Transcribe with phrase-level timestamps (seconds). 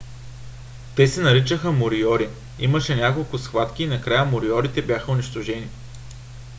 [0.95, 2.29] те се наричаха мориори.
[2.59, 5.69] имаше няколко схватки и накрая мориорите бяха унищожени